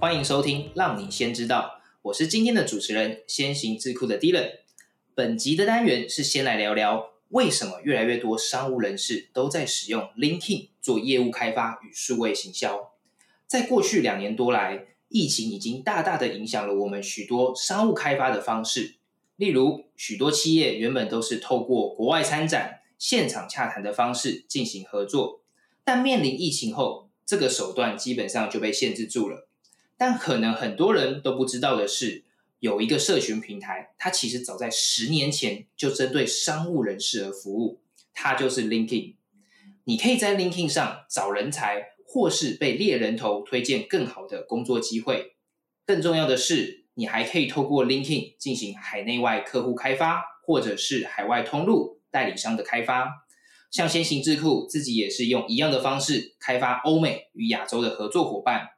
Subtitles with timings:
[0.00, 4.52] 欢迎收听《让你先知道》，我是今天的主持人先行智库的 Dylan。
[5.14, 12.92] 本集的单元是先来聊聊为什么越来越多商务人士都在使用 LinkedIn 做业务开发与数位行销。
[13.46, 18.94] 在过去两年多来，疫情已经大大的影响了我们许多商务开发的方式。
[19.36, 25.42] 例如，许多企业原本都是透过国外参展、现场洽谈的方式进行合作，
[25.84, 29.46] 但面临疫情后，这个手段基本上就被限制住了，
[30.00, 32.24] 但可能很多人都不知道的是，
[32.58, 37.82] 有一个社群平台，它其实早在十年前就针对商务人士而服务，
[38.14, 39.16] 它就是 LinkedIn。
[39.84, 45.34] 你可以在 LinkedIn 上找人才，或是被猎人头推荐更好的工作机会。
[45.84, 53.26] 更重要的是，你还可以透过 LinkedIn 进行海内外客户开发，或者是海外通路代理商的开发。
[53.70, 58.70] 像先行智库自己也是用一样的方式开发欧美与亚洲的合作伙伴。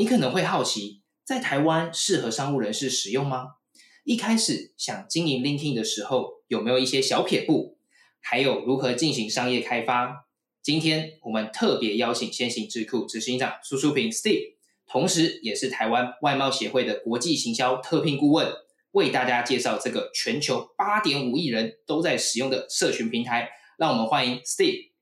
[0.00, 3.56] 你可能会好奇，在台湾适合商务人士使用吗？
[4.04, 7.76] 一开始想经营 LinkedIn 的时候，有没有一些小撇步？
[8.18, 10.26] 还有如何进行商业开发？
[10.62, 14.54] 今天我们特别邀请先行智库执行长苏淑平 Steve，
[14.86, 18.50] 同时也是台湾外贸协会的国际行销特聘顾问，
[18.92, 23.50] 为大家介绍这个全球八点五亿人都在使用的社群平台。
[23.76, 24.92] 让我们欢迎 Steve。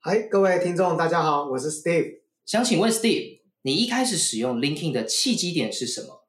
[0.00, 2.20] 嗨，各位听众，大家好，我是 Steve。
[2.46, 3.35] 想请问 Steve，
[3.66, 6.24] 你一开始使用 LinkedIn 的契机点是什么？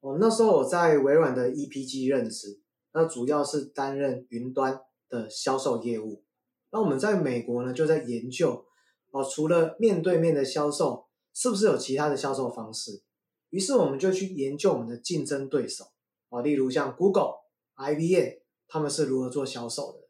[0.00, 2.60] 我那时候我在微软的 EPG 任职，
[2.92, 6.24] 那主要是担任云端的销售业务。
[6.72, 8.66] 那我们在美国呢，就在研究
[9.12, 13.04] 哦，除了面对面的销售，是不是有其他的销售方式？
[13.50, 15.84] 于是我们就去研究我们的竞争对手
[16.30, 17.34] 啊，例如像 Google、
[17.76, 20.08] IBM，他们是如何做销售的。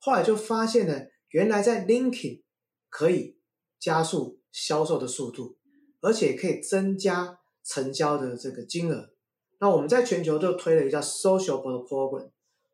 [0.00, 2.42] 后来就发现呢，原来在 LinkedIn
[2.88, 3.38] 可以
[3.78, 5.57] 加速销售的速度，
[6.00, 9.10] 而且可以增加成交的这个金额。
[9.60, 12.30] 那我们在全球就推了一个 Sociable Program，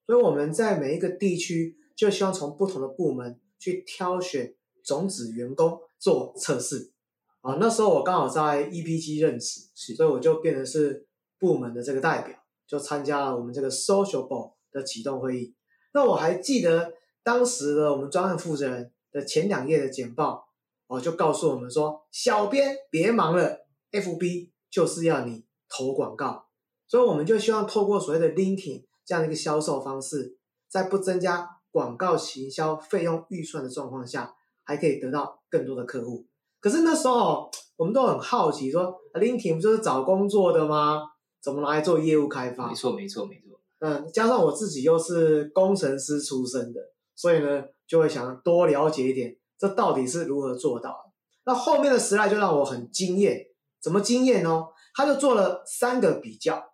[0.06, 6.92] 所以我们在每一个地区就希望从不同的部门去挑选种子员工做测试。
[7.40, 11.06] 啊，那时候我刚好在 EPG 任职，所以我就变成是
[11.38, 12.36] 部门的这个代表，
[12.66, 15.54] 就参加了我们这个 Sociable 的启动会议。
[15.92, 16.94] 那我还记得。
[17.26, 20.46] 当时的我们专案负责人的前两页的简报，
[20.86, 26.46] 哦，就告诉我们说：“小编别忙了，FB 就是要你投广告。”
[26.86, 36.26] 所以我们就希望透过所谓的 linking 这样的一个销售方式，在不增加广告行销费用预算的状况下，还可以得到更多的客户。
[36.60, 41.02] 可是那时候我们都很好奇，说 linking 不就是找工作的吗？
[41.42, 42.68] 怎么拿来做业务开发？
[42.68, 43.58] 没错，没错，没错。
[43.80, 46.80] 嗯，加上我自己又是工程师出身的。
[47.16, 51.12] 所以呢，就会想多了解一点，这到底是如何做到的？
[51.46, 53.46] 那后面的时代就让我很惊艳，
[53.80, 54.66] 怎么惊艳呢？
[54.94, 56.72] 他就做了三个比较。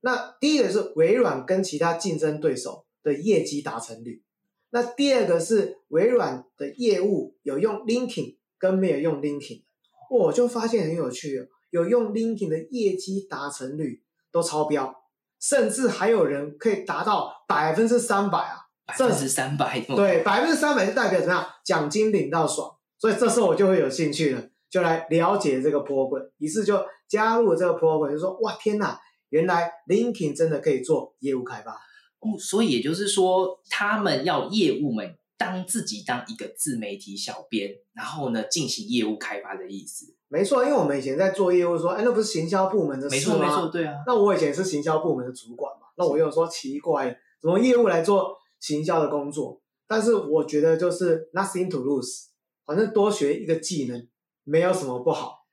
[0.00, 4.22] 那第一个是微软跟其他竞争对手的业绩达成率，
[4.70, 9.64] 那第二个是微软的业务有用 linkin 跟没有用 linkin
[10.10, 14.94] 我就发现很有趣，有用 linkin 的业绩达成率都超标，
[15.40, 18.65] 甚至还有人可以达到百分之三百啊！
[18.86, 21.46] 百分之三百，对，百分之三百就代表怎么样？
[21.64, 28.98] 奖金领到爽，所以这时候我就会有兴趣了，就来了解这个 program，于是就加入了这个 program，就说哇天哪，
[29.30, 31.72] 原来 LinkedIn 真的可以做业务开发
[32.20, 40.14] 哦，所以也就是说，他们要业务们当自己当一个自媒体小编，然后呢进行业务开发的意思。
[40.28, 43.36] 没错，因为我们以前在做业务，说哎，那不是行销部门的事吗？
[43.36, 43.94] 没错，没错，对啊。
[44.06, 48.36] 那我以前是行销部门的主管嘛，那我又说奇怪，怎么业务来做？
[48.60, 52.26] 行销的工作，但是我觉得就是 nothing to lose，
[52.64, 54.06] 反正多学一个技能
[54.44, 55.46] 没有什么不好。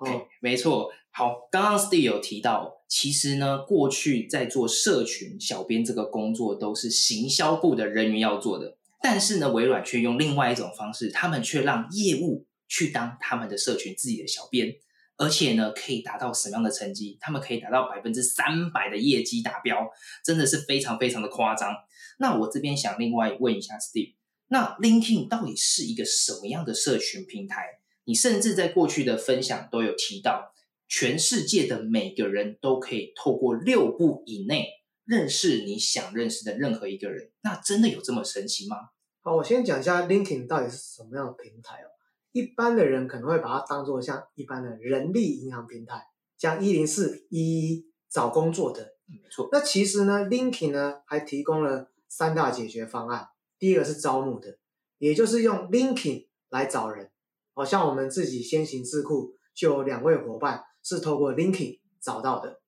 [0.00, 0.90] OK，没错。
[1.10, 14.74] 好，刚刚 Steve 有提到，其实呢，过去在做社群小编这个工作都是行销部的人员要做的，但是呢，微软却用另外一种方式，他们却让业务去当他们的社群自己的小编，
[15.16, 17.16] 而且呢，可以达到什么样的成绩？
[17.20, 19.88] 他们可以达到百分之三百的业绩达标，
[20.24, 21.72] 真的是非常非常的夸张。
[22.18, 24.14] 那我这边想另外问一下 Steve，
[24.48, 27.80] 那 LinkedIn 到底是一个什么样的社群平台？
[28.04, 30.52] 你甚至在过去的分享都有提到，
[30.88, 34.68] 全世界的每个人都可以透过六步以内
[35.04, 38.76] 认识你想认识的任何一个人，那真的有这么神奇吗？
[39.22, 41.88] 好，我先讲一下 LinkedIn 到底是什么样的平台哦。
[42.32, 46.02] 一般的人可能会把它当做像一般的人力银行平台，
[46.36, 48.82] 像一零四一一找工作的。
[49.06, 53.26] 嗯没错，那其实呢，LinkedIn 呢还提供了三大解决方案。
[53.58, 54.58] 第一个是招募的，
[54.98, 57.10] 也就是用 LinkedIn 来找人。
[57.54, 62.60] 好像我们自己先行智库就有两位伙伴是透过 LinkedIn 找到的。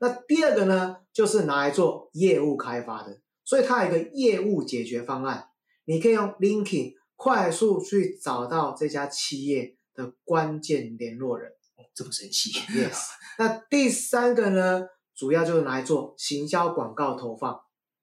[0.00, 5.50] 那第二个呢，就是拿来做业务开发的，所以它有一个业务解决方案，
[5.84, 11.52] 你可以用 LinkedIn 快速去找到这家企业的关键联络人。
[11.76, 12.50] 哦这么神奇。
[12.50, 17.60] Yes，那第三个呢，主要就是拿来做行销广告投放。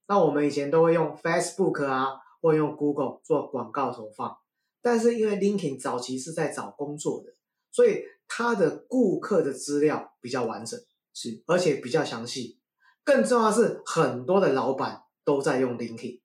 [0.10, 4.36] 那我们以前都会用 Facebook 啊，或用 Google 做广告投放，
[4.82, 7.32] 但是因为 LinkedIn 早期是在找工作的，
[7.72, 10.80] 所以它的顾客的资料比较完整，
[11.14, 12.60] 是而且比较详细。
[13.06, 16.22] 更重要的是，很多的老板都在用 LinkedIn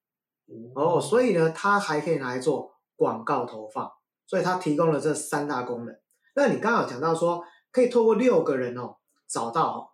[0.74, 3.90] 哦，所以呢，它还可以拿来做广告投放，
[4.26, 5.94] 所以它提供了这三大功能。
[6.34, 8.96] 那你刚刚有讲到说，可以透过六个人哦
[9.28, 9.88] 找到哦。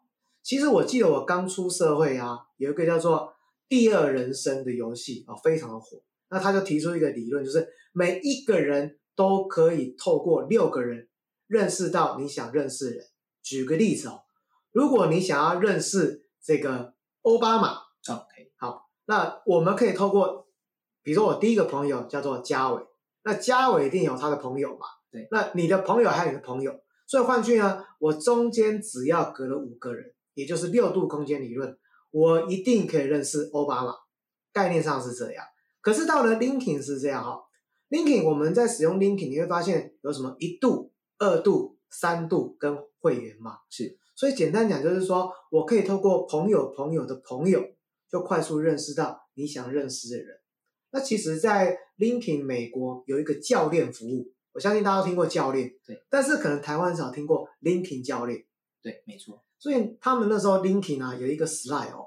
[0.44, 3.34] 其实我记得我刚出社会啊，有一个叫做
[3.70, 6.02] 第二人生的游戏啊、哦，非常的火。
[6.28, 11.08] 那他就提出一个理论，就是每一个人都可以透过六个人
[11.46, 13.06] 认识到你想认识的人。
[13.42, 14.22] 举个例子哦，
[14.72, 17.74] 如果你想要认识这个奥巴马
[18.08, 20.48] ，OK，好那我们可以透过，
[21.04, 22.82] 比如说我第一个朋友叫做嘉伟，
[23.22, 24.86] 那嘉伟一定有他的朋友嘛？
[25.12, 25.28] 对。
[25.30, 31.76] 那你的朋友还有你的朋友，所以换句呢，我中间只要隔了五个人，也就是六度空间理论，
[32.10, 33.94] 我一定可以认识奥巴马。
[34.52, 35.44] 概念上是这样，
[35.80, 37.40] 可是到了 LinkedIn 是这样哈、
[37.88, 43.58] LinkedIn 我们在使用 LinkedIn，你会发现有什么一度、二度、三度跟会员嘛？
[43.70, 43.96] 是。
[44.16, 47.64] 所以简单讲就是说，我可以透过朋友朋友的朋友，
[48.10, 50.36] 就快速认识到你想认识的人。
[50.90, 58.44] 那其实，在 LinkedIn 美国有一个教练服务，我相信大家都听过教练，对，但是可能台湾少听过 LinkedIn 教练。
[58.82, 59.44] 对，没错。
[59.60, 62.06] 所以他们那时候 LinkedIn 啊有一个 slide 哦，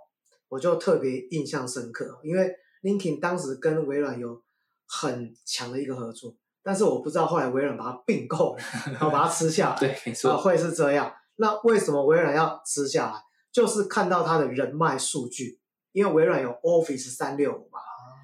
[0.50, 2.51] 我就特别印象深刻，因为
[2.81, 4.41] LinkedIn 当时跟微软有
[4.88, 10.38] 很强的一个合作，但是我不知道后来微软把它并购了，然后把它吃下来， 对，没啊，错。
[10.38, 11.13] 会是这样。
[11.35, 13.23] 那为什么微软要吃下来？
[13.51, 15.59] 就是看到它的人脉数据，
[15.91, 17.79] 因为微软有 Office 三六五嘛，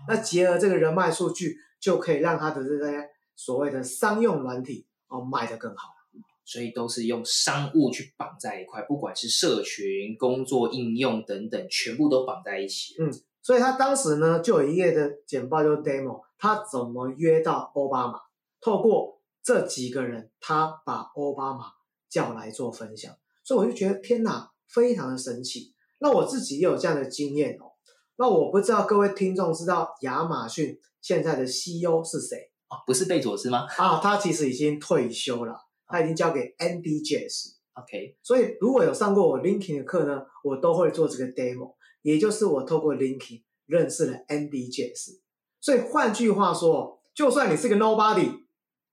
[0.08, 5.90] 那结合这个人脉数据，就可以让它的这些所谓的商用软体哦卖得更好。
[6.50, 12.96] 所以都是用商务去绑在一块，不管是社群、工作应用等等，全部都绑在一起。
[13.00, 13.12] 嗯
[13.42, 18.20] 所以他当时呢，就有一页的简报，就是 demo，他怎么约到奥巴马，
[18.60, 21.66] 透过这几个人，他把奥巴马
[22.10, 25.74] 叫来做分享，所以我就觉得天哪，非常的神奇。
[26.00, 27.72] 那我自己也有这样的经验哦。
[28.18, 34.00] 那我不知道各位听众知道亚马逊现在的 CEO 是谁哦，不是贝佐斯吗啊？
[34.00, 35.56] 他其实已经退休了，
[35.90, 37.56] 他已经交给 Andy Jass。
[37.74, 45.20] ？OK，所以如果有上过我 LinkedIn 的课呢，我都会做这个 demo，也就是我透过 LinkedIn 认识了 Andy Jass。
[45.60, 48.32] 所以换句话说，就算你是个 nobody，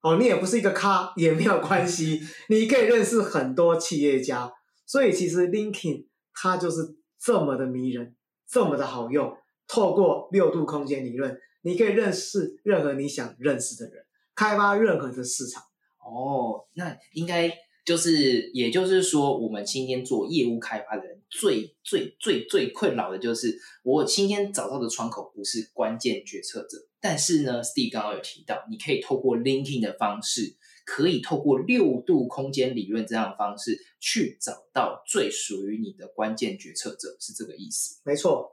[0.02, 4.52] 哦，你也不是一个咖，也没有关系， 你可以认识很多企业家。
[4.86, 8.16] 所以其实 LinkedIn 它就是这么的迷人，
[8.48, 9.36] 这么的好用。
[9.68, 14.04] 透过六度空间理论，你可以认识任何你想认识的人，
[14.36, 15.64] 开发任何的市场。
[16.06, 17.52] 哦，那应该
[17.84, 38.00] 就是，也就是说，我们今天做业务开发的人，最最最最困扰的就是，我今天找到的窗口不是关键决策者，但是呢，Steve 刚刚有提到，你可以透过 linking 的方式，可以透过六度空间理论这样的方式，去找到最属于你的关键决策者，是这个意思。
[38.04, 38.50] 没错，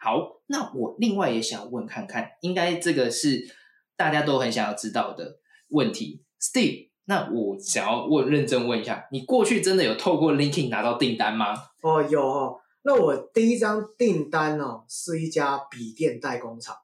[0.00, 3.54] 好，那我另外也想问看看，应该这个是
[3.96, 5.38] 大家都很想要知道的
[5.68, 6.85] 问题，Steve。
[7.06, 11.54] 那我想要问，认真问一下，你过去真的有透过 LinkedIn 拿到订单吗？
[11.82, 12.60] 哦，有哦。
[12.82, 16.76] 那我第一张订单哦，是一家笔电代工厂。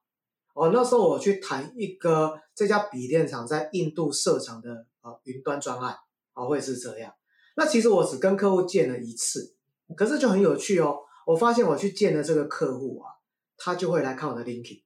[0.55, 5.97] 哦，那时候我去谈一个这家笔电厂在印度设厂的呃云端专案，
[6.35, 7.15] 哦，会是这样。
[7.57, 9.57] 那其实我只跟客户见了一次，
[9.97, 11.01] 可是就很有趣哦。
[11.27, 13.11] 我发现我去见的这个客户啊，
[13.57, 14.83] 他就会来看我的 LinkedIn，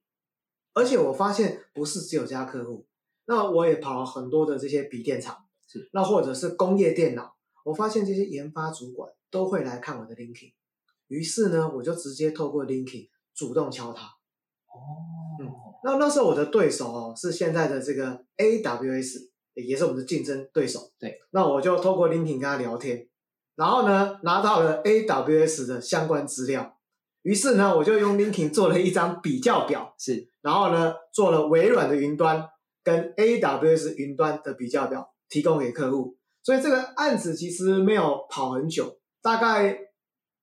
[0.73, 2.85] 而且我发现不是只有这家客户，
[3.27, 10.53] 那我也跑了很多的这些笔电厂，是那或者是工业电脑，我发现这些研发主管都会来看我的 LinkedIn，
[11.07, 14.05] 于是呢，我就直接透过 LinkedIn 主动敲他。
[14.67, 15.51] 哦嗯
[15.83, 20.91] 那那时候我的对手哦是现在的这个 AWS，也是我们的竞争对手。
[20.99, 23.07] 对，那我就透过 LinkedIn 跟他聊天，
[23.55, 26.77] 然后呢拿到了 AWS 的相关资料，
[27.21, 32.49] 于是呢我就用 LinkedIn 做了一张比较表，是，然后呢做了微软的云端
[32.87, 36.15] 跟 AWS 云端的比较表，提供给客户。
[36.41, 39.77] 所以这个案子其实没有跑很久，大概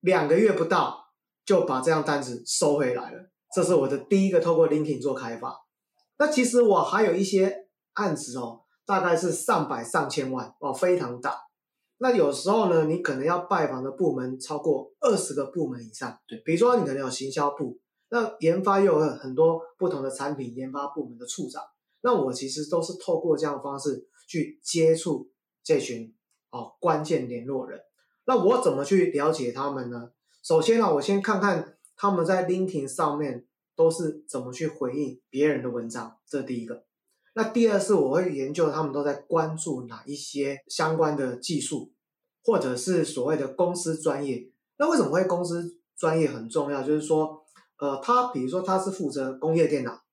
[0.00, 1.06] 两个月不到
[1.46, 3.30] 就把这样单子收回来了。
[3.54, 5.56] 这是我的第一个透过 LinkedIn 做开发。
[6.18, 11.38] 那其实我还有一些案子哦，大概是上百上千万哦，非常大。
[11.96, 16.18] 那有时候呢，你可能要拜访的部门超过二十个部门以上。
[16.28, 17.78] 对，比如说你可能有行销部，
[18.10, 21.62] 那研发又有很多不同的产品研发部门的处长。
[22.04, 25.30] 那我其实都是透过这样的方式去接触
[25.62, 26.14] 这群
[26.50, 27.80] 哦关键联络人。
[28.26, 30.10] 那我怎么去了解他们呢？
[30.42, 36.84] 首先呢，我先看看他们在 LinkedIn 上面都是怎么去回应别人的文章，这第一个。
[37.34, 41.90] 那第二是我会研究他们都在关注哪一些相关的技术，
[42.44, 44.50] 或者是所谓的公司专业。
[44.76, 46.82] 那为什么会公司专业很重要？
[46.82, 47.42] 就是说，
[47.78, 50.03] 呃，他比如说他是负责工业电脑，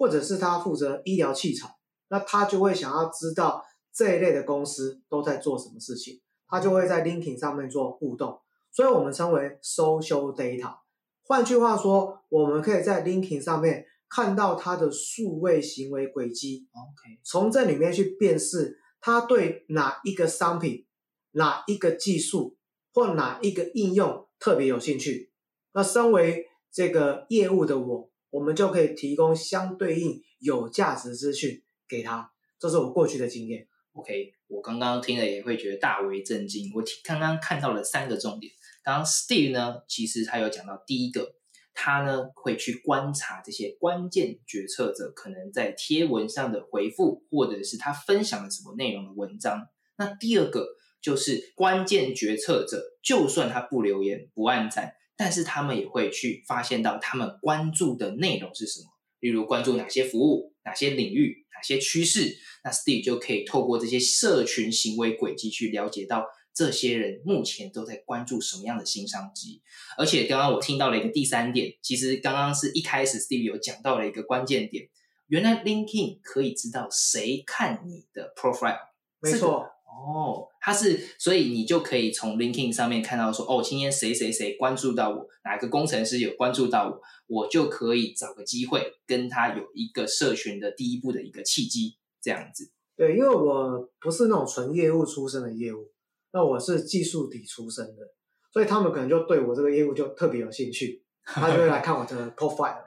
[0.00, 1.68] 或者是他负责医疗器材，
[2.08, 8.40] 那他就会想要知道这一类的公司都在做什么事情，他就会在 LinkedIn 上面做互动，
[8.72, 10.78] 所以我们称为 Social Data。
[11.22, 13.84] 换句话说，我们可以在 LinkedIn 上面。
[14.12, 20.84] 看到他的数位行为轨迹，OK，从这里面去辨识他对哪一个商品、
[21.30, 22.56] 哪一个技术
[22.92, 25.30] 或哪一个应用特别有兴趣。
[25.74, 32.30] 那身为这个业务的我，我们就可以提供相对应有价值资讯给他。
[32.58, 33.66] 这是我过去的经验。
[33.92, 36.70] OK，我刚刚听了也会觉得大为震惊。
[36.74, 38.52] 我刚刚看到了三个重点。
[38.82, 41.34] 刚刚 Steve 呢，其实他有讲到第一个。
[41.72, 49.66] 他呢会去观察这些关键决策者可能在贴文上的回复，或者是他分享了什么内容的文章。
[49.96, 50.66] 那第二个
[51.00, 58.86] 就是关键决策者，就算他不留言不按赞，但是他们也会去发现到他们关注的内容是什么，
[59.18, 62.38] 例如关注哪些服务、哪些领域、哪些趋势。
[62.64, 66.24] 那 Steve 就可以透过这些社群行为轨迹去了解到。
[66.52, 69.62] 这些人目前都在关注什么样的新商机？
[69.96, 74.88] 而且刚刚我听到了一个第三点，其实刚刚是一开始 Steve 有讲到了一个关键点，
[75.28, 78.80] 原来 LinkedIn 可以知道谁看你的 profile。
[79.20, 79.64] 没错，
[80.00, 92.72] 哦，它是，所以你就可以从 LinkedIn 上面看到说，哦，今天谁谁谁关注到我，哪个工程师有关注到我，我就可以找个机会跟他有一个社群的第一步的一个契机，这样子。
[92.96, 95.92] 对，因为我不是那种纯业务出身的业务。
[96.32, 98.14] 那我是技术底出身的，
[98.52, 102.84] 所以他们可能就对我这个业务就特别有兴趣，他就会来看我的 profile 嘛。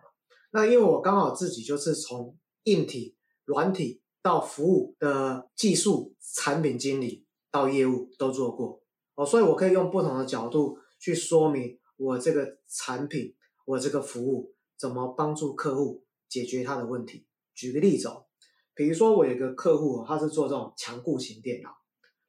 [0.53, 8.81] 那因为我刚好自己就是从硬体、软体到服务的技术产品经理到业务都做过
[9.15, 13.35] 哦，所以我可以用不同的角度去说明我这个产品、
[13.65, 17.27] 我这个服务怎么帮助客户解决他的问题。
[17.53, 18.25] 举个例子哦，
[18.73, 21.69] 比如说我有一个客户，他是做这种强固型电脑。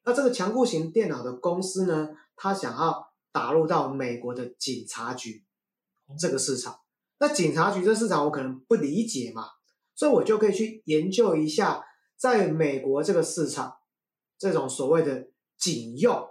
[0.04, 5.42] 那这个强固型电脑的公司呢，他想要打入到美国的警察局
[6.18, 6.80] 这个市场。
[7.18, 9.46] 那警察局这市场我可能不理解嘛，
[9.94, 11.82] 所以我就可以去研究一下，
[12.18, 13.78] 在美国这个市场，
[14.38, 16.26] 这种所谓的警用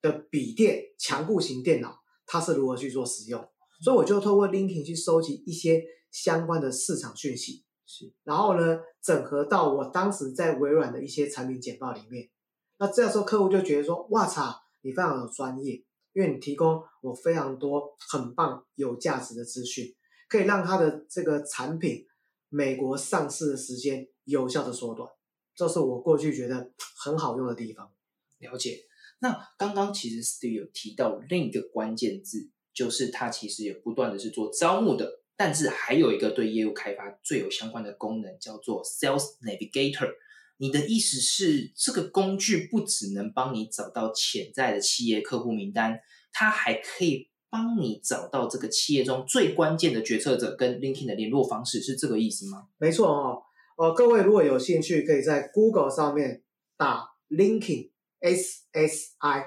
[0.00, 3.48] 的笔电强固型电脑，它是如何去做使用。
[3.82, 12.30] 所以我就透过 LinkedIn 去收集一些相关的市场讯息，是，然后呢，整合到我当时在微软的一些产品简报里面。
[12.78, 19.94] 那这样时候客户就觉得说：“哇操，你非常有专业，因为你提供我非常多很棒有价值的资讯，
[20.28, 22.06] 可以让他的这个产品
[22.48, 25.08] 美国上市的时间有效的缩短。”
[25.54, 26.72] 这是我过去觉得
[27.04, 27.92] 很好用的地方。
[28.38, 28.84] 了解。
[29.20, 40.10] 那刚刚其实 Steve 有提到另一个关键字，就是他其实也不断的是做招募的，但是还有一个对业务开发最有相关的功能，叫做 Sales Navigator。
[40.58, 45.98] 你的意思是，这个工具不只能帮你找到潜在的企业客户名单，
[46.32, 52.68] 它还可以帮你找到这个企业中最关键的决策者跟 LinkedIn 的联络方式，是这个意思吗？
[52.78, 53.42] 没错哦，
[53.76, 56.43] 呃，各位如果有兴趣，可以在 Google 上面
[56.76, 57.90] 打 LinkedIn
[58.20, 59.46] SSI，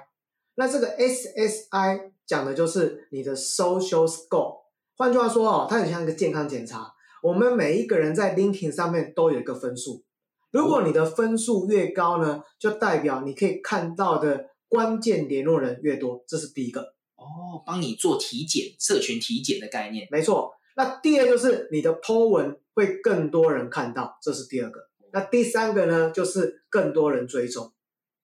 [0.55, 4.61] 那这个 SSI 讲的就是你的 Social Score，
[4.95, 10.03] 换句话说哦，它很像一个健康检查，我们每一个人在 LinkedIn 上面都有一个分数。
[10.51, 16.81] 如果你的分数越高呢，就代表你可以看到的关键联络人越多，这是第一个
[17.15, 20.53] 哦，帮你做体检，社群体检的概念，没错。
[20.75, 24.79] 那第二就是你的 po 文会更多人看到，这是第二个。
[25.11, 27.73] 那第三个呢，就是更多人追踪，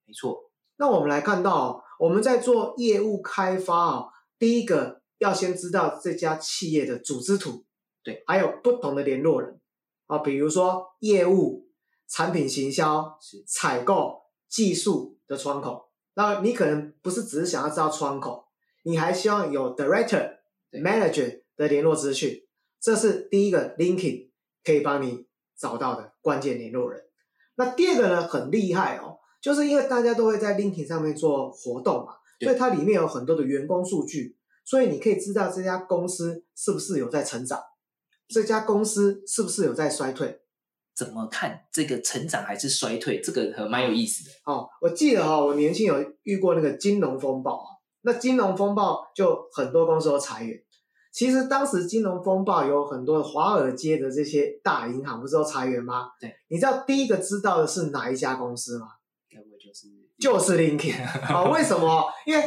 [0.05, 0.51] 没错。
[0.77, 4.05] 那我们来看到，我们在做业务开发啊，
[4.37, 7.65] 第一个要先知道这家企业的组织图，
[8.03, 9.59] 对，还有不同的联络人。
[10.07, 11.69] 啊，比如说业务、
[12.07, 13.43] 产品行销、是。
[13.47, 15.89] 采购、技术的窗口。
[16.15, 18.47] 那你可能不是只是想要知道窗口，
[18.83, 20.39] 你还希望有 director、
[20.71, 22.45] manager 的联络资讯，
[22.79, 24.29] 这是第一个 linking
[24.63, 25.25] 可以帮你
[25.63, 27.01] 找到的关键联络人。
[27.55, 37.63] 那第二个呢，很厉害哦，就是因为大家都会在 LinkedIn 上面做活动嘛，所以它里面有很多的员工数据，所以你可以知道这家公司是不是有在成长，
[38.27, 40.41] 这家公司是不是有在衰退。
[40.95, 43.21] 怎么看这个成长还是衰退？
[43.21, 44.31] 这个很蛮有意思的。
[44.45, 47.69] 哦，我记得哈、我年轻有遇过那个金融风暴啊，
[48.01, 50.62] 那金融风暴就很多公司都裁员。
[51.13, 56.07] 其实当时金融风暴有很多华尔街的这些大银行不是都裁员吗？
[56.19, 58.87] 对，你知道第一个知道的是哪一家公司吗？
[59.29, 59.87] 该不会就是
[60.19, 62.03] 就是 LinkedIn 啊、 为什么？
[62.25, 62.43] 因为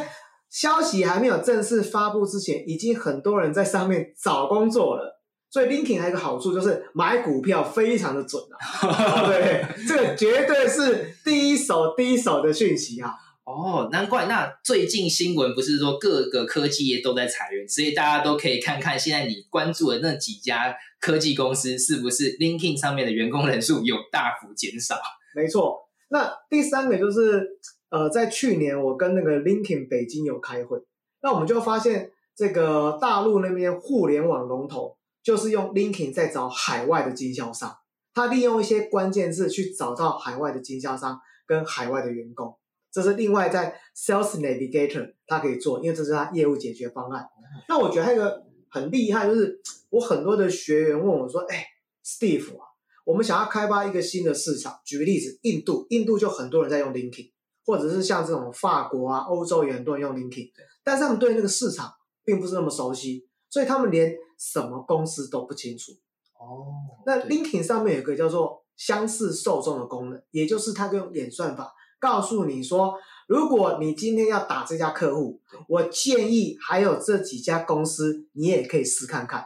[0.49, 5.21] 消息还没有正式发布之前，已经很多人在上面找工作了。
[5.49, 13.13] 所以 LinkedIn 还有一个好处就是买股票非常的准啊， 对，这个绝对是第一手第一手的讯息啊。
[13.47, 24.97] 哦，难怪那最近新闻不是说各个科技业都在裁员，所以大家都可以看看现在你关注的那几家科技公司是不是 LinkedIn 上面的员工人数有大幅减少。
[25.33, 25.79] 没错。
[26.09, 27.57] 那第三个就是，
[27.89, 30.77] 呃，在去年我跟那个 LinkedIn 北京有开会，
[31.21, 37.77] 那我们就发现这个大陆那边互联网龙头就是用 LinkedIn 在找海外的经销商，
[38.13, 42.57] 他利用一些关键字去找到海外的经销商跟海外的员工，
[42.97, 47.23] 这是另外在 Sales Navigator 它可以做，因为这是它业务解决方案。
[47.69, 49.61] 那我觉得还有一个很厉害，就是
[49.91, 51.63] 我很多的学员问我说：“哎
[52.03, 52.65] ，Steve 啊。”
[53.05, 57.31] 我们想要开发一个新的市场，举个例子，印度，印度就很多人在用 LinkedIn，
[57.63, 60.49] 或者是像这种法国啊、欧洲也很多人用 LinkedIn，
[60.83, 61.93] 但是他们对那个市场
[62.25, 65.91] 并不是那么熟悉，所以他们连什么公司都不清楚。
[66.39, 66.73] 哦，
[67.05, 72.95] 那 LinkedIn 上面有一个叫做相似受众的功能，也就是它用演算法告诉你说，
[73.27, 79.45] 如果你今天要打这家客户，我建议还有这几家公司你也可以试看看，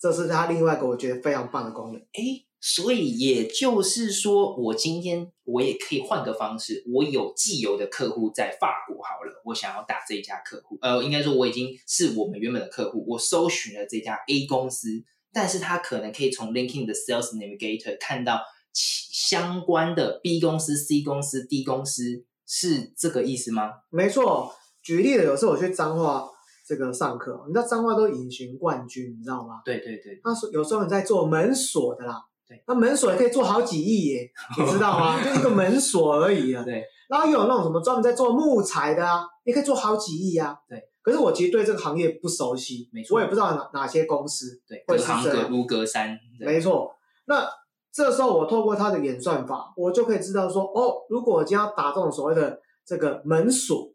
[0.00, 2.00] 这是它另外一个我觉得非常棒的功能。
[2.12, 14.88] 诶，所以也就是说，我今天我也可以换个方式，我有既有的客户在法国好了，我想要打这一家客户，呃，应该说我已经是我们原本的客户，我搜寻了这家 A 公司，
[15.32, 23.70] 但是他可能可以从 LinkedIn 的 Sales Navigator 看到其相关的 B 公司、C 公司、D 公司，是这个意思吗？
[23.90, 26.28] 没错，举例的，有时候我去彰化
[26.66, 29.62] 这个上课，你知道彰化都隐形冠军，你知道吗？
[29.64, 35.22] 对对对，他说有时候你在做门锁的啦，对，那门锁也可以做好几亿耶，你知道吗？
[35.24, 36.62] 就一个门锁而已啊。
[36.64, 40.56] 对，然后又有那种什么专门在做木材的啊，也可以做好几亿啊。
[40.68, 40.82] 对。
[41.02, 44.62] 可是我其实对这个行业不熟悉，没错我也不知道哪哪些公司。
[44.66, 46.94] 对，会隔行隔是这样如隔山，对没错。
[47.26, 47.46] 那
[47.94, 53.94] 这时候我透过它的演算法，我就可以知道说，哦，如果我今天要打这种所谓的这个门锁，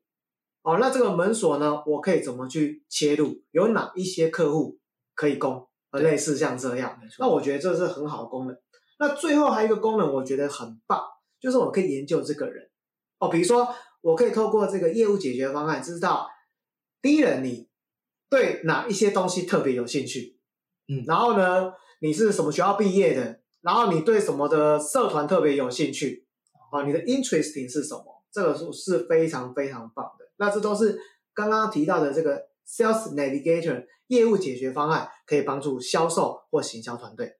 [0.61, 3.43] 哦，那这个门锁呢，我可以怎么去切入？
[3.51, 4.79] 有哪一些客户
[5.13, 5.67] 可以攻？
[5.91, 6.97] 呃，类似像这样。
[7.17, 8.55] 那我觉得这是很好的功能。
[8.99, 11.01] 那最后还有一个功能，我觉得很棒，
[11.41, 12.69] 就是我可以研究这个人。
[13.17, 13.67] 哦，比如说
[13.99, 16.25] 我可以透过这个业务解决方案，知道
[17.01, 17.67] 第一人你
[18.29, 20.39] 对哪一些东西特别有兴趣，
[20.87, 26.25] 嗯然后呢，你是什么学校毕业的，然后你对什么的社团特别有兴趣，
[26.71, 28.23] 啊，你的 interesting 是什么？
[28.31, 30.25] 这个是是非常非常棒的。
[30.37, 30.99] 那这都是
[31.33, 37.37] 刚刚提到的这个 Sales Navigator 业务解决方案，可以帮助销售或行销团队。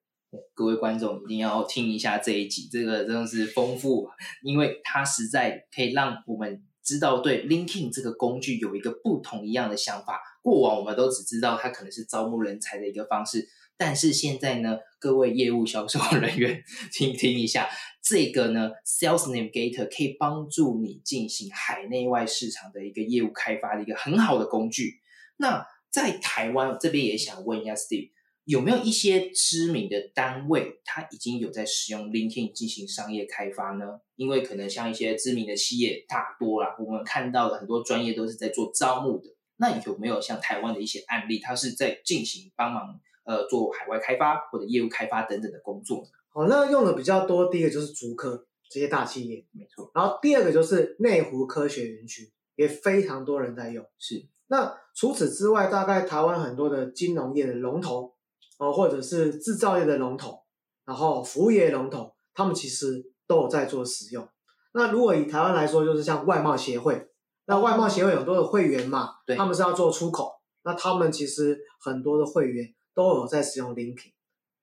[0.54, 4.08] 各位观众一定要听一下这一集，这个真的是丰富，
[4.44, 10.20] 因为它实在可以让我们知道对 LinkedIn 这个工具有一个不同一样的想法。
[10.42, 13.48] 过往我们都只知道它可能是招募人才的一个方式，
[13.80, 16.62] 但是现在呢，各位业务销售人员
[16.92, 17.70] 听听一下，
[18.04, 25.00] 这个呢 Sales Navigator 可以帮助你进行海内外市场的一个业务开发的一个很好的工具。
[25.38, 28.12] 那在台湾这边也想问一下 Steve。
[28.46, 33.86] 有没有一些知名的单位，它已经有在使用 LinkedIn 进行商业开发呢？
[34.16, 39.26] 因为可能像一些知名的企业大多啦，我们看到的很多专业都是在做招募的。
[39.58, 46.10] 那有没有像台湾的一些案例，它是在进行帮忙呃做海外开发或者业务开发等等的工作呢？
[46.30, 53.86] 好，那用的比较多，第一个就是竹科这些大企业，没错，然后第二个就是内湖科学园区，也非常多人在用。
[54.00, 58.16] 是那除此之外，大概台湾很多的金融业的龙头，
[58.58, 60.40] 哦，或者是制造业的龙头，
[60.86, 64.28] 然后服务业龙头，他们其实都有在做使用。
[64.72, 67.10] 那如果以台湾来说，就是像外贸协会，
[67.46, 74.12] 那外贸协会有很多的会员嘛，对他们是要做出口，那他们其实很多的会员都有在使用 LinkedIn。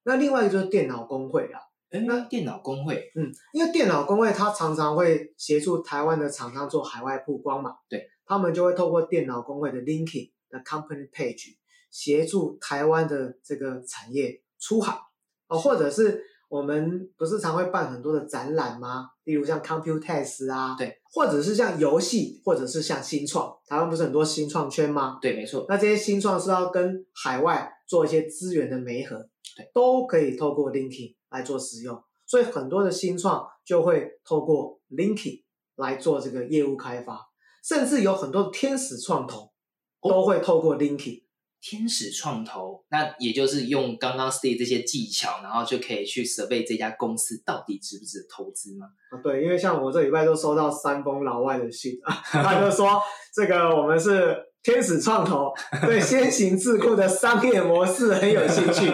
[0.03, 11.57] 那另外一个就是电脑工会啊，哎，那电脑工会，嗯，因为电脑工会它常常会协助台湾的厂商做海外曝光嘛，对，他们就会透过电脑工会的 LinkedIn 的 Company Page
[11.91, 14.99] 协助台湾的这个产业出海。
[15.49, 19.09] 哦，或者是我们不是常会办很多的展览吗？
[19.25, 25.19] 例如像 Computex 啊，对，或者是像游戏，或者是像新创，台湾不是很多新创圈吗？
[25.21, 29.17] 对，没错，那这些新创是要跟海外做一些资源的媒合，
[29.57, 35.43] 对，都可以透过 LinkedIn 来做使用，所以很多的新创就会透过 LinkedIn
[35.75, 37.21] 来做这个业务开发，
[37.65, 39.51] 甚至有很多的天使创投
[40.01, 41.26] 都会透过 LinkedIn。
[41.69, 48.87] 天使创投，那也就是用刚刚 Steve 这些技巧，然后就可以去 survey 这家公司到底值不值得投资吗？
[49.11, 53.03] 啊，对，因为像我这礼拜都收到三封老外的信啊， 他就说
[53.35, 55.53] 这个我们是天使创投，
[55.85, 58.93] 对先行智库的商业模式很有兴趣，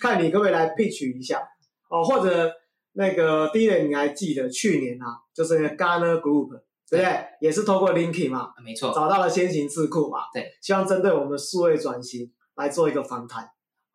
[0.00, 1.40] 看你可不可以来 pitch 一下
[1.88, 2.52] 哦，或者
[2.94, 7.24] 那个第一人你还记得去年啊，就是那个 Garner Group 对不对？
[7.40, 13.48] 也是透过 LinkedIn 嘛，没错，找到了先行智库嘛，对，希望针对我们数位转型来做一个访谈，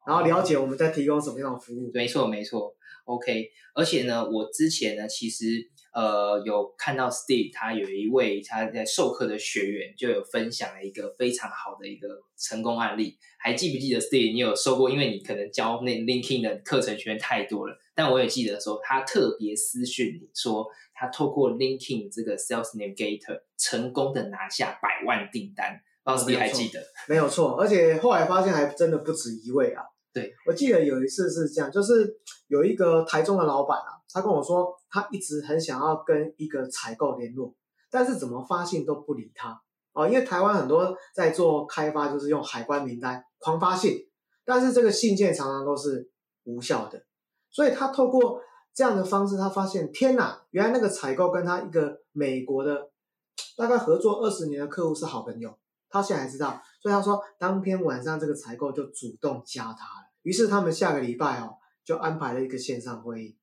[0.05, 1.91] 然后了解我们在提供什么样的服务。
[1.93, 2.73] 没错，没错。
[3.05, 5.45] OK，而且呢，我之前呢，其实
[5.93, 14.89] 呃有看到 Steve 他有一位他在授课的学员就有分享了一个非常好的一个成功案例，还记不记得 Steve 你有收过？
[14.89, 26.83] 因为你可能教那 LinkedIn 的课程学员太多了，但我也记得说他特别私讯你说他透过 LinkedIn 这个 Sales Navigator 成功的拿下百万订单，不知道 Steve 还记得？
[27.07, 29.83] 没有错，而且后来发现还真的不止一位啊。
[30.13, 32.15] 对，我记得有一次是这样，就是
[32.47, 37.55] 有一个台中的老板啊，他跟我说，他一直很想要跟一个采购联络，
[37.89, 39.59] 但是怎么发信都不理他。
[39.93, 44.07] 哦，因为台湾很多在做开发，就是用海关名单狂发信，
[44.45, 46.11] 但是这个信件常常都是
[46.43, 47.03] 无效的，
[47.49, 48.39] 所以他透过
[48.73, 52.89] 这样的方式，他发现天哪，原来那个采购跟他一个美国的
[53.57, 55.57] 大概合作二十年的客户是好朋友，
[55.89, 60.02] 他现在还知道，所以他说当天晚上这个采购就主动加他。
[60.23, 63.37] 于是他们下个礼拜哦，就安排了一个线上会议，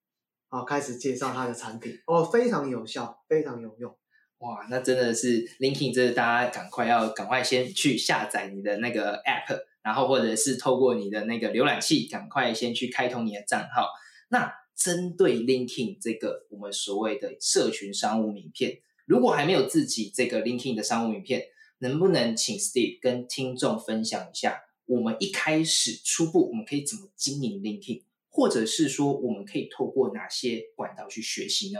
[0.51, 3.97] 哦，开始介绍他的产品，哦，非常有效，非常有用。
[4.39, 13.91] 哇，那真的是 linkin 这大家赶快要赶快先去下载你的那个 App，然后或者是透过你的那个浏览器，赶快先去开通你的账号。
[14.31, 21.43] 那针对 Linking 这个我们所谓的社群商务名片，如果还没有自己这个 Linking 的商务名片，
[21.81, 24.63] 能不能请 Steve 跟听众分享一下？
[24.91, 31.79] 我们一开始初步我们可以怎么经营 LinkedIn，或者是说我们可以透过哪些管道去学习呢？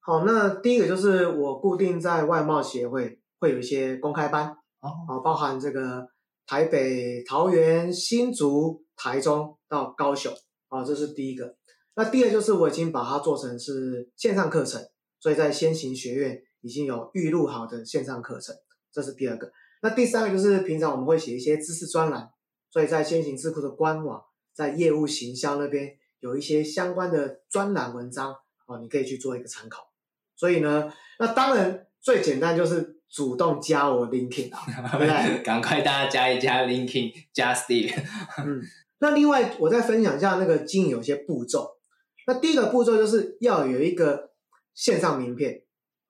[0.00, 4.48] 好，那第一个就是我固定在外贸协会会有一些公开班，
[4.80, 6.08] 哦，啊，包含这个
[6.48, 10.32] 台北、桃园、新竹、台中到高雄，
[10.66, 11.54] 啊，这是第一个。
[11.94, 14.84] 那第二就是我已经把它做成是线上课程，
[15.20, 18.52] 所以在先行学院已经有预录好的线上课程，
[18.92, 19.52] 这是第二个。
[19.80, 22.28] 那第三个就是平常我们会写一些知识专栏。
[22.70, 29.90] 所以在先行智库的官网，在业务行销那边有一些相关的专栏文章哦，你可以去做一个参考。
[30.36, 34.60] 所以呢，那当然最简单就是主动加我 LinkedIn 啊，
[34.92, 35.42] 对不对？
[35.42, 37.92] 赶快大家加一加 LinkedIn，加 Steve。
[38.44, 38.62] 嗯，
[38.98, 41.78] 那另外我再分享一下那个经营有些步骤。
[42.26, 44.32] 那第一个步骤就是要有一个
[44.74, 45.62] 线上名片。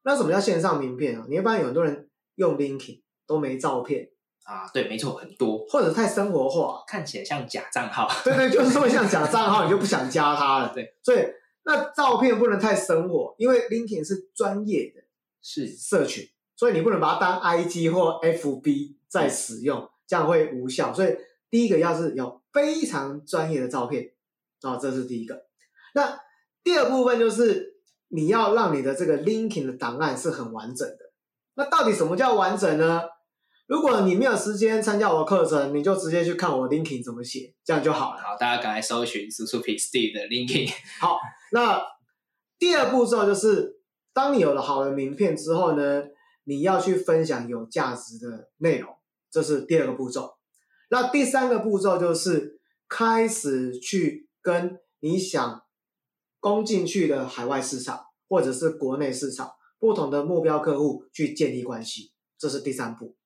[0.02, 1.26] 那什么叫线上名片啊？
[1.28, 4.10] 你会发现有很多人用 LinkedIn 都没照片。
[4.44, 8.08] 啊，对，没错，很多，或者太生活化，看起来像假账号。
[8.24, 10.72] 对对，就是会像假账号，你就不想加他了。
[10.74, 11.18] 对，所以
[11.64, 15.02] 那照片不能太生活，因为 LinkedIn 是专业的
[15.42, 20.94] 是社群，所以你不能把它当 IG 或 FB 在使用，这样会无效。
[20.94, 21.14] 所以
[21.50, 24.12] 第一个要是有非常专业的照片，
[24.62, 25.44] 啊，这是第一个。
[25.94, 26.18] 那
[26.64, 27.74] 第二部分就是
[28.08, 31.12] 你要让你的这个 LinkedIn 的档案是很完整的。
[31.54, 33.02] 那到底什么叫完整呢？
[33.68, 38.20] 如果你没有时间参加我的课程，你就直接去看我 LinkedIn 怎么写，这样就好了。
[38.22, 40.72] 好，大家赶快搜寻 s u p i Steve 的 LinkedIn。
[40.98, 41.18] 好，
[41.52, 41.82] 那
[42.58, 43.82] 第二步骤就是，
[44.14, 46.04] 当你有了好的名片之后呢，
[46.44, 48.96] 你要去分享有价值的内容，
[49.30, 50.38] 这是第二个步骤。
[50.88, 55.62] 那第三个步骤就是开始去跟你想
[56.40, 63.17] 攻进去的海外市场或者是国内市场不同的目标客户去建立关系，这是第三步。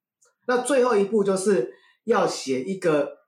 [0.46, 1.72] 那最后一步就是
[2.04, 3.18] 要写一个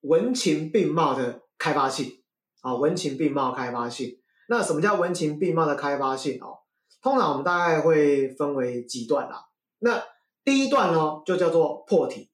[0.00, 2.22] 文情并茂的开发信
[2.60, 4.18] 啊，文情并茂开发信。
[4.48, 6.58] 那什么叫文情并茂的开发信哦？
[7.00, 9.46] 通常我们大概会分为几段啦。
[9.78, 10.02] 那
[10.44, 12.30] 第一段呢，就叫做破题。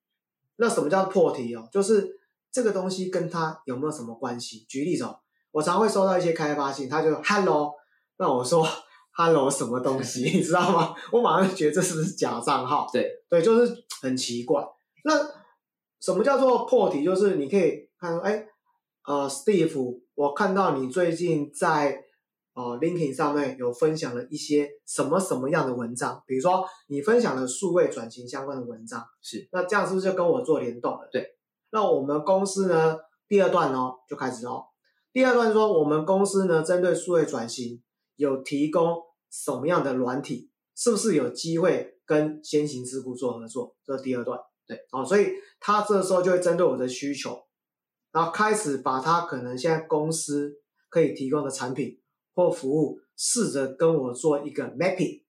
[0.57, 1.69] 那什么叫破题哦？
[1.71, 2.19] 就是
[2.51, 4.67] 这个东西跟它有没有什么关系？
[4.69, 5.21] 举例子哦，
[5.53, 7.75] 我常会收到一些开发信，他就 Hello，
[8.17, 8.67] 那我说
[9.21, 10.95] Hello 什么东西， 你知道吗？
[11.11, 12.87] 我马上就觉得这是不是假账号？
[12.93, 14.65] 对对，就是很奇怪。
[15.03, 15.13] 那
[16.01, 17.03] 什么叫做破题？
[17.03, 18.47] 就是你可以看到，哎，
[19.05, 22.01] 呃，Steve，我看到你最近在
[22.55, 31.09] 呃 LinkedIn 上面有分享了一些什么什么样的文章，比如说你分享了数位转型相关的文章，是那这样是不是就跟我做联动了？
[31.11, 31.27] 对。
[31.73, 34.67] 那我们公司呢，第二段哦就开始哦，
[35.13, 37.83] 第二段说我们公司呢针对数位转型
[38.15, 38.97] 有提供
[39.31, 43.77] 什么样的软体，是不是有机会跟先行智库做合作？
[43.85, 44.39] 这是第二段。
[44.67, 47.43] 对，哦，所以他这时候就会针对我的需求，
[48.13, 50.61] 然后开始把他可能现在公司
[50.91, 51.99] 可以提供的产品
[52.35, 55.23] 或服务，试着跟我做一个 mapping。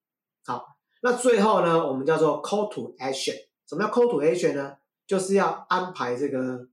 [0.46, 0.66] 好，
[1.02, 3.36] 那最后呢，我们叫做 call to action。
[3.68, 4.76] 什么叫 call to action 呢？
[5.08, 6.68] 就是要安排这个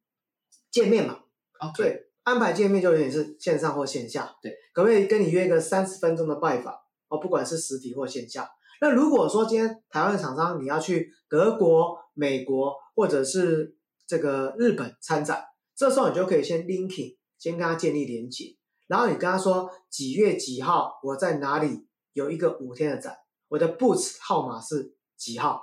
[0.71, 1.21] 见面嘛。
[1.59, 4.37] 啊，对，安排见面就有点是线上或线下。
[4.43, 6.75] 对，可不可以跟你约个三十分钟的拜访？
[7.09, 8.51] 哦，不管是实体或线下。
[8.81, 23.17] 那如果说今天台湾厂商你要去德国、美国或者是这个日本参展，这时候你就可以先 linking，先跟他建立连接，然后你跟他说几月几号我在哪里有一个五天的展，
[23.49, 25.63] 我的 booth 号码是几号，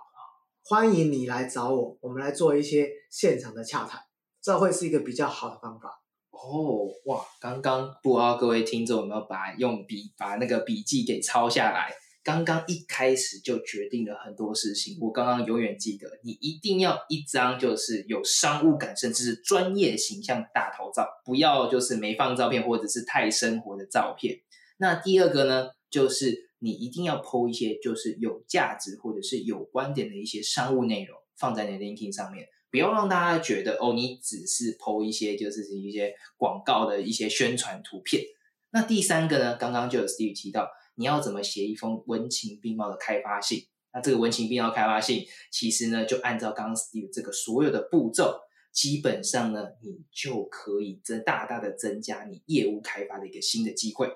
[0.64, 4.02] 欢迎你来找我，我们来做一些现场的洽谈，
[4.42, 6.03] 这会是一个比较好的方法。
[6.34, 11.94] 哦，哇，刚刚不知道各位听众有没有把用笔把那个笔记给抄下来？
[12.24, 24.40] 刚刚一开始就决定了很多事情，我刚刚永远记得，你一定要一张就是有商务感，甚至是专业形象大头照，不要就是没放照片或者是太生活的照片。
[24.78, 38.24] 那第二个呢，就是你一定要 PO 一些就是有价值或者是有观点的一些商务内容放在你的 LinkedIn 上面，不要让大家觉得哦，你只是 PO 一些就是一些广告的一些宣传图片。
[38.72, 40.68] 那第三个呢，刚刚就有 Steve 提到。
[40.96, 43.66] 你要怎么写一封文情并茂的开发信？
[43.92, 48.40] 那这个文情并茂开发信，其实呢，就按照刚刚 Steve 这个所有的步骤，
[48.72, 54.08] 基本上呢，你就可以增大大的增加你业务开发的一个新的机会。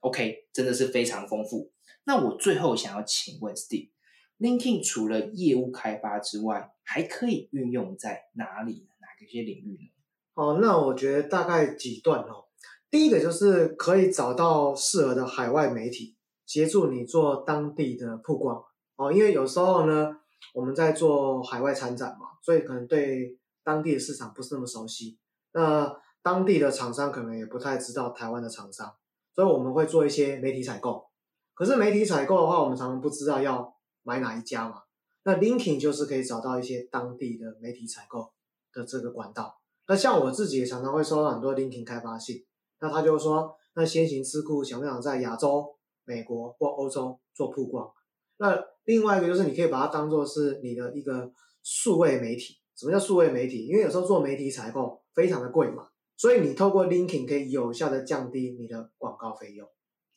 [0.00, 1.72] OK，真的是非常丰富。
[2.04, 3.90] 那我最后想要请问 Steve
[4.38, 8.88] LinkedIn 除了业务开发之外，还可以运用在哪里？
[9.00, 9.92] 哪个些领域呢？
[10.34, 12.46] 哦，那我觉得大概几段哦。
[12.90, 16.16] 第一个就是可以找到适合的海外媒体。
[16.46, 18.62] 协助你做当地的曝光
[18.96, 20.14] 哦，因为有时候呢，
[20.52, 25.18] 我们在做海外参展嘛，所以可能对当地的市场不是那么熟悉。
[25.54, 25.90] 那
[26.22, 28.94] 当地的厂商可能也不太知道台湾的厂商，
[29.34, 31.06] 所以我们会做一些媒体采购。
[31.54, 33.73] 可是媒体采购的话，我们常常不知道要
[34.04, 34.82] 买哪一家嘛。
[35.24, 38.32] 那 l i n k i n 就是可以找到一些当地的媒体采购
[38.72, 39.60] 的这个管道。
[39.88, 42.46] 那像我自己也常常会收到很多 l i n k i n 开发信，
[42.80, 45.74] 那他就说，那先行智库想不想在亚洲？
[46.06, 47.90] 美国或欧洲做曝光，
[48.36, 52.58] 那另外一个就是你可以把它当做是你的一个数位媒体。
[52.76, 53.66] 什么叫数位媒体？
[53.66, 59.66] 因为有时候做媒体采购非常的贵嘛，所以你透过 l i n k i n 可以有效的降低你的广告费用。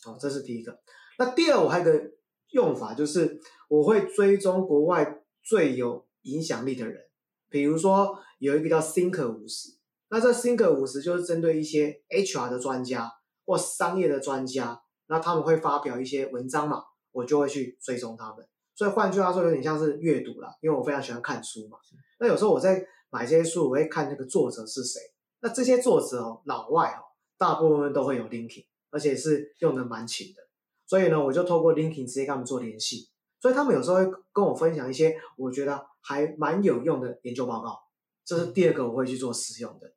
[0.03, 0.77] 好，这是第一个。
[1.17, 2.11] 那第二，我还有个
[2.49, 7.03] 用法，就是我会追踪国外最有影响力的人，
[7.49, 9.77] 比如说有一个叫 Thinker 五十，
[10.09, 13.11] 那这 Thinker 五十就是针对一些 HR 的专家
[13.45, 14.81] 或商业的专家。
[15.09, 18.45] 那他们会发表一些文章嘛，我就会去追踪他们。
[18.75, 21.77] 所以换句话说，有点像是阅读啦，因为我非常喜欢看书嘛。
[22.19, 24.99] 那有时候我在买这些书，我会看那个作者是谁。
[25.39, 26.99] 那这些作者哦，老外哦，
[27.37, 30.41] 大部分都会有 linking，而且是用的蛮勤的。
[30.85, 33.07] 所以呢，我就透过 linking 直接跟他们做联系。
[33.47, 37.79] 所以他们有时候会跟我分享一些我觉得还蛮有用的研究报告。
[38.25, 39.93] 这是第二个我会去做使用的。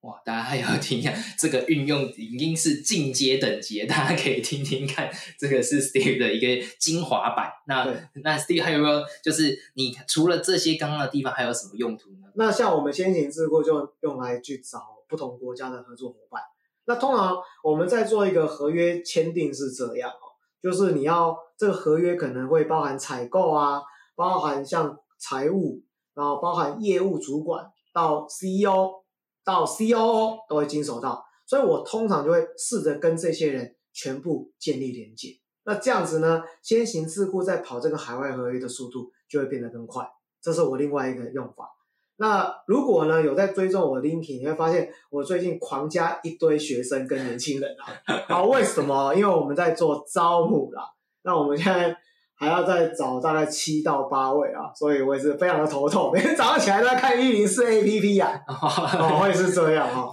[0.00, 5.10] 哇，大家还要听一下，这个运用已经是进阶等级，大家可以听听看。
[5.38, 7.52] 这个是 Steve 的一个精华版。
[7.68, 7.84] 那
[8.24, 9.02] 那 Steve 还有没有？
[9.22, 12.28] 就是你除了这些刚刚的地方，还有什么用途呢？
[12.36, 16.40] 那像我们先行智库就用来去找不同国家的合作伙伴。
[16.86, 20.32] 那通常我们在做一个合约签订是这样哦，
[20.62, 23.82] 就是你要这个合约可能会包含采购啊，
[24.14, 25.82] 包含像财务，
[26.14, 29.04] 然后包含业务主管到 CEO。
[29.46, 35.38] 到 COO 都会经手到，所以我通常就会试着跟这些人全部建立连接。
[35.62, 40.04] 那这样子呢，先行智库在跑这个海外合约的速度就会变得更快。
[40.42, 41.70] 这是我另外一个用法。
[42.16, 48.26] 那如果呢有在追踪我的 LinkedIn，你会发现我最近狂加一堆学生跟年轻人啊。
[48.26, 49.14] 好， 为什么？
[49.14, 50.82] 因为我们在做招募啦。
[51.26, 51.94] 那我们现在
[52.38, 60.12] 还要再找大概七到八位啊，所以我也是非常的头痛，每天早上起来都在看一零四 A P P 啊，哦，会是这样 哦、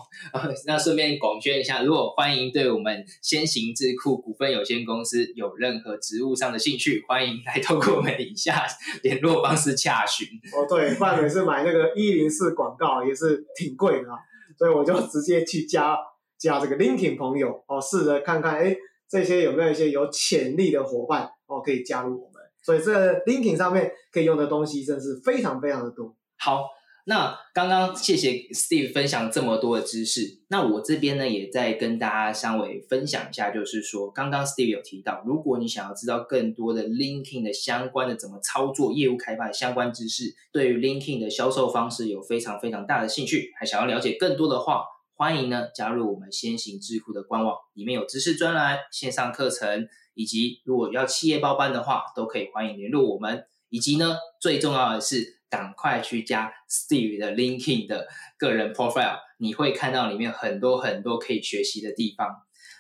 [0.66, 8.66] 那顺便广宣一下，如果欢迎对我们先行智库股份有限公司有任何职务上的兴趣，欢迎来透过我们以下
[9.04, 10.26] 联络方式洽询。
[10.54, 14.18] 哦，对，不然每次买那个一零四广告也是挺贵的啊，
[14.58, 15.98] 所以我就直接去加
[16.40, 18.74] 加这个 LinkedIn 朋友哦，试着看看，哎，
[19.14, 22.42] 这些有没有一些有潜力的伙伴哦，可以加入我们。
[22.64, 22.92] 所以这
[23.26, 26.16] LinkedIn 上面可以用的东西真是非常非常的多。
[26.40, 26.64] 好，
[27.06, 30.40] 那刚刚谢谢 Steve 分享这么多的知识。
[30.48, 53.46] 那我这边呢，也在跟大家稍微分享一下，就是说，刚刚 Steve 有提到，如果你想要知道更多的 LinkedIn 的相关的怎么操作、业务开发的相关知识，对于 LinkedIn 的销售方式有非常非常大的兴趣，还想要了解更多的话，欢迎呢加入我们先行智库的官网，里面有知识专栏、线上课程，以及如果要企业包班的话，都可以欢迎联络我们。
[53.70, 62.28] 以及呢，最重要的是，赶快去加 Steve 的 LinkedIn 的个人 profile，你会看到里面很多很多可以学习的地方。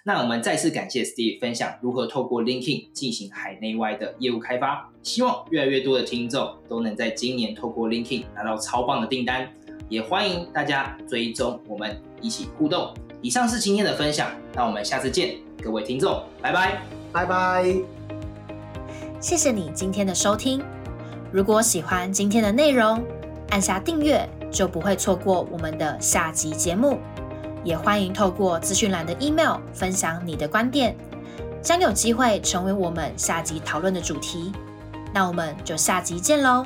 [0.05, 9.51] 那我们再次感谢 Steve 分享如何透过 LinkedIn 进行海内外的业务开发，希望越来越多的听众都能在今年透过 LinkedIn 拿到超棒的订单。
[9.93, 12.91] 也欢迎大家追踪我们，一起互动。
[13.21, 16.81] 以上是今天的分享，那我们下次见，各位听众，拜拜。
[17.11, 17.63] 拜拜。
[19.19, 20.63] 谢谢你今天的收听。
[21.31, 23.03] 如果喜欢今天的内容，
[23.51, 26.97] 按下订阅就不会错过我们的下集节目。
[27.63, 30.95] 也欢迎透过资讯栏的 email 分享你的观点，
[31.61, 34.51] 将有机会成为我们下集讨论的主题。
[35.13, 36.65] 那我们就下集见喽，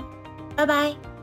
[0.55, 1.16] 拜拜。